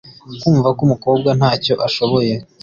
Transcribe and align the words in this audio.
kumva 0.41 0.67
ko 0.75 0.81
umukobwa 0.87 1.29
ntacyo 1.39 1.73
ashoboye, 1.87 2.33